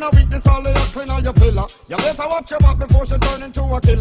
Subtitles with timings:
[0.00, 2.36] review the situation that you
[3.54, 4.00] caught up in.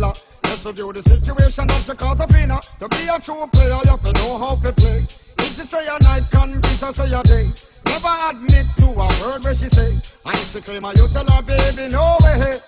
[0.63, 2.59] To do the situation of Jacaranda.
[2.79, 4.99] To be a true player, you have to know how to play.
[4.99, 7.49] If she say a night, convince her say a day.
[7.85, 9.91] Never admit to a word where she say.
[10.25, 12.59] And if she claim her, you tell her, baby, no way.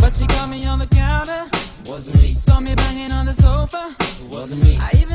[0.00, 1.46] But she caught me on the counter.
[1.84, 2.32] Wasn't me.
[2.34, 3.94] Saw me banging on the sofa.
[4.30, 4.78] Wasn't me.
[4.80, 5.07] I even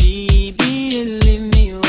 [0.00, 1.80] in the new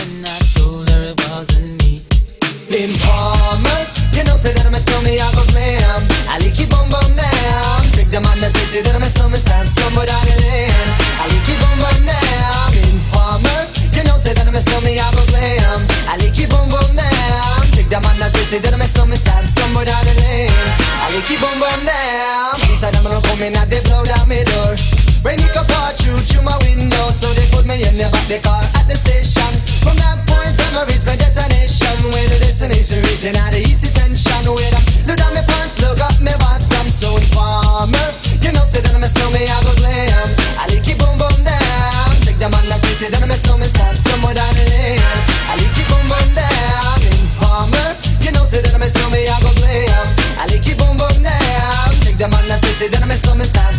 [23.56, 24.76] and they blow down my door.
[25.24, 28.40] Rain it can pour through through my window, so they me in the back the
[28.40, 29.52] car at the station.
[29.84, 31.91] From that point on, I reach my destination.
[32.12, 34.47] Where the destination reaching out the east detention.
[34.47, 36.88] Where I look down my pants, look up my bottom.
[36.88, 38.08] So informer,
[38.40, 40.28] you know say that I'm a snowman, I go glam.
[40.56, 42.12] I like it boom boom down.
[42.24, 45.03] Take the man that say say that I'm a snowman, stand somewhere down the lane.
[45.52, 47.00] I like it boom boom down.
[47.03, 47.90] Informer,
[48.24, 50.08] you know say that I'm a snowman, I go glam.
[50.40, 51.91] I like it boom boom down.
[52.00, 53.75] Take the man that say say that I'm a snowman, stand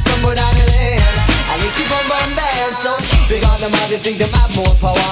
[3.97, 5.11] all think them have more power.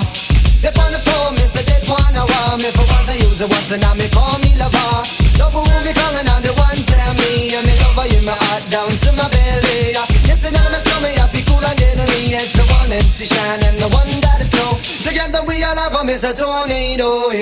[0.60, 3.48] They on the phone, me say they wanna want me for once I use it
[3.48, 5.00] once and now me call me lover.
[5.40, 8.64] Love who me calling on the one tell me and me lover in my heart
[8.68, 9.96] down to my belly.
[10.28, 12.28] Yes, and me slow me I feel cool and deadly.
[12.28, 14.76] Yes, the one MC shine and the one that is slow.
[15.00, 16.36] Together we all have a Mr.
[16.36, 17.32] Tornado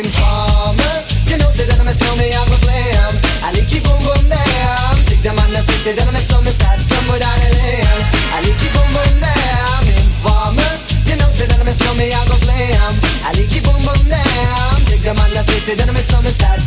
[15.64, 16.61] the man that say say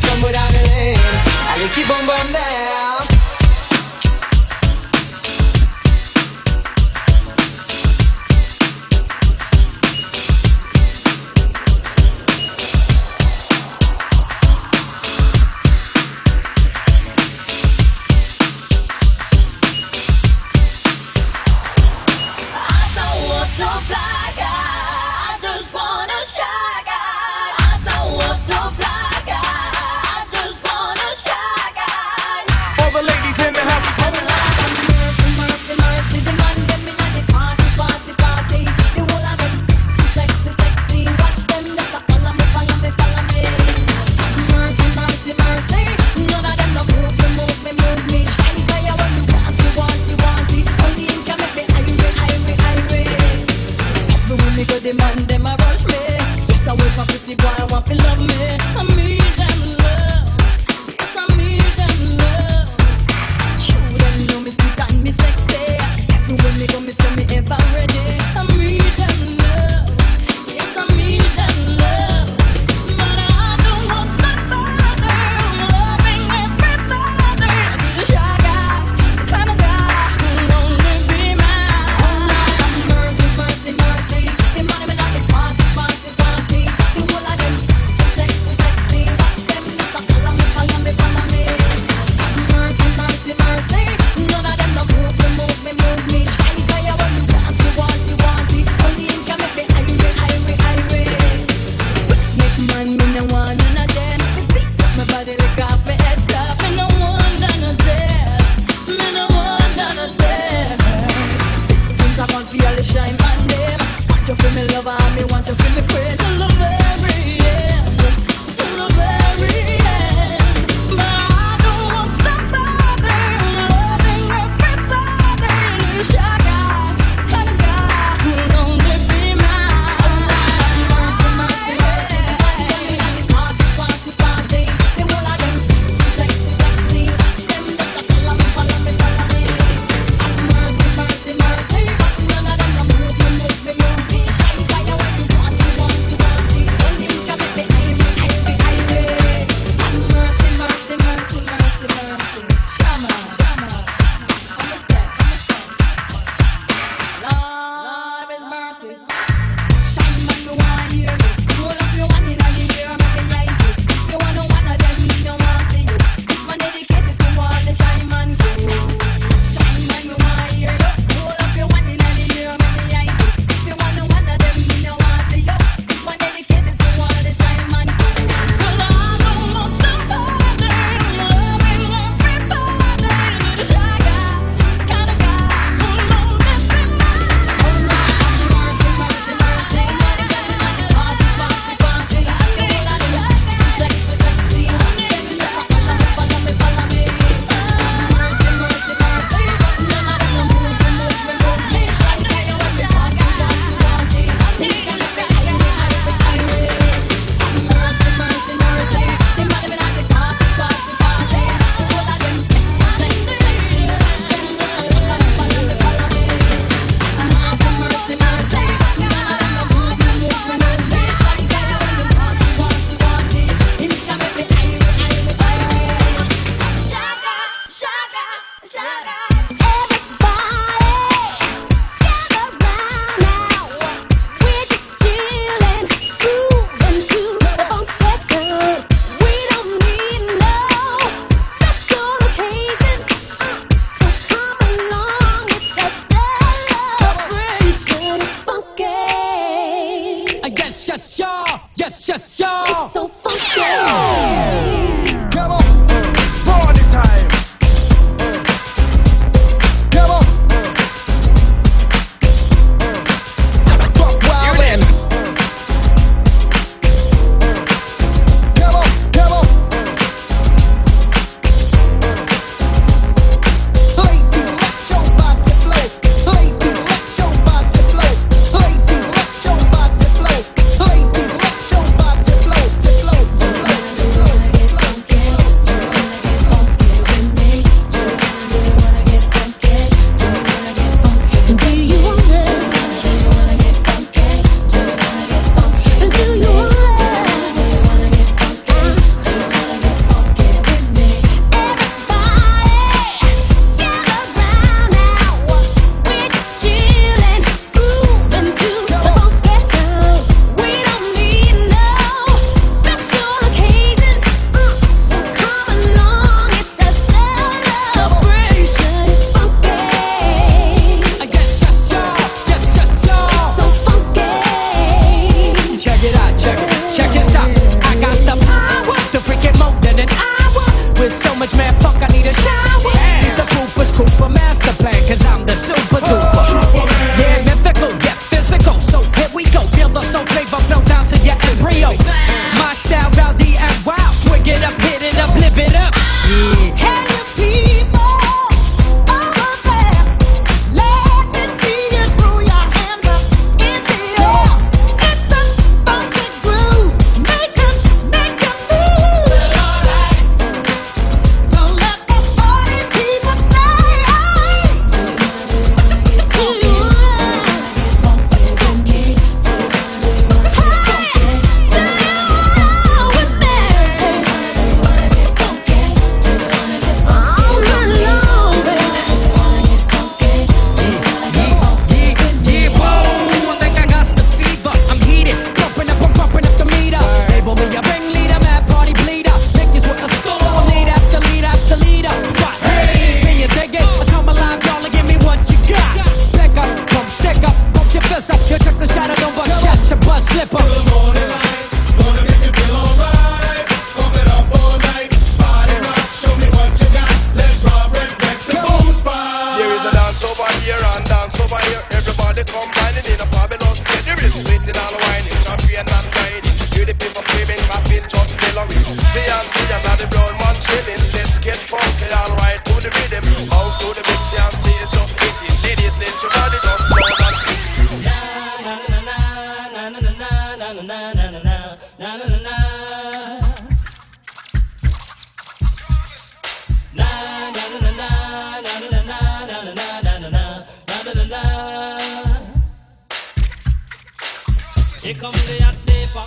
[445.20, 446.26] Come the hot sniper.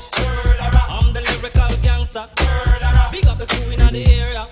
[0.88, 2.26] I'm the lyrical gangster.
[3.12, 4.48] Big up the crew in the area.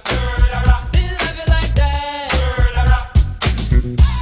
[0.83, 2.29] Still it like that.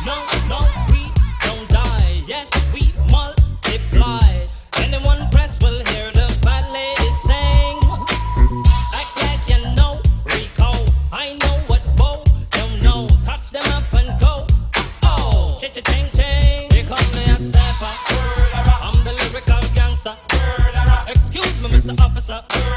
[0.06, 0.16] No,
[0.48, 1.10] no, we
[1.42, 2.22] don't die.
[2.26, 4.46] Yes, we multiply.
[4.78, 6.28] Anyone press will hear the
[6.72, 7.80] lady sing.
[8.94, 9.10] Like
[9.48, 10.00] you know.
[11.12, 11.82] I know what
[12.82, 13.08] know.
[13.24, 14.46] Touch them up and go.
[15.02, 16.13] Oh, cha
[22.26, 22.73] what's up?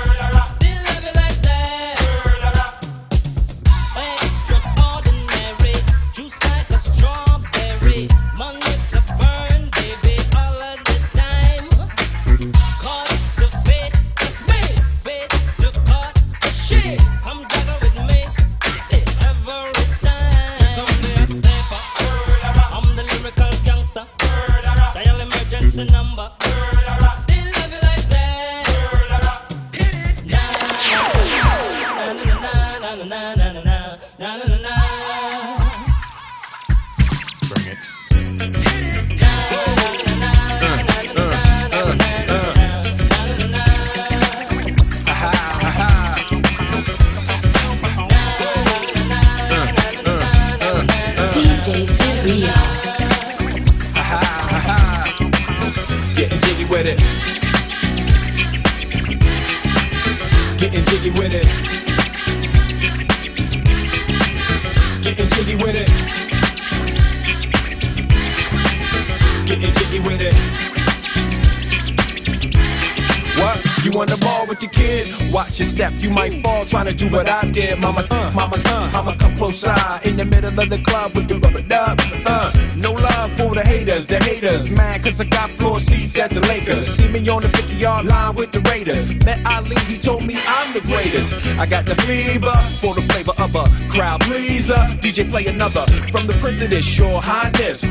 [74.57, 75.33] With your kid?
[75.33, 77.79] Watch your step, you might fall trying to do what I did.
[77.79, 78.57] Mama, mama,
[78.93, 81.99] mama, come close side in the middle of the club with the rubber dub.
[82.25, 84.69] Uh, no love for the haters, the haters.
[84.69, 86.87] Mad cause I got floor seats at the Lakers.
[86.87, 89.13] See me on the 50 yard line with the Raiders.
[89.25, 91.33] Met Ali, he told me I'm the greatest.
[91.57, 94.81] I got the fever for the flavor of a crowd pleaser.
[95.01, 97.83] DJ play another from the Prince of this Your Highness.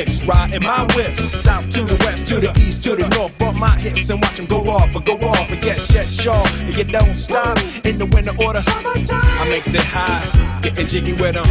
[0.00, 1.14] Chicks riding my whip.
[1.18, 3.36] South to the west, to the east, to the north.
[3.38, 5.46] Bump my hips and watch them go off, but go off.
[5.50, 6.32] But yes, yes, sure.
[6.32, 8.60] And you don't stop in the winter order.
[8.60, 9.20] Summertime.
[9.22, 11.44] I makes it high, getting jiggy with them.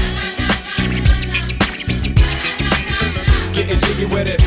[3.54, 4.40] Getting jiggy with it.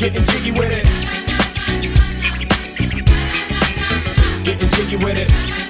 [0.00, 0.84] Getting jiggy with it.
[4.44, 5.69] Getting jiggy with it.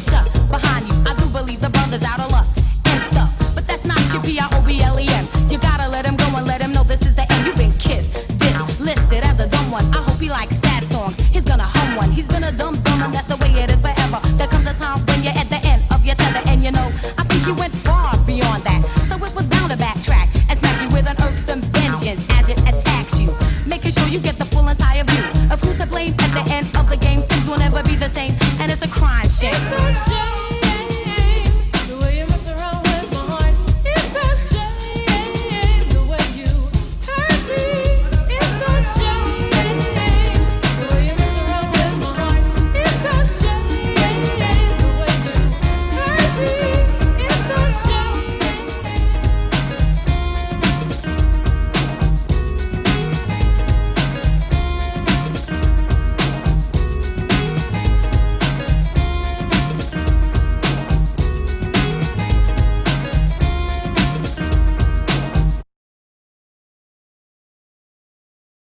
[0.00, 0.39] It's up.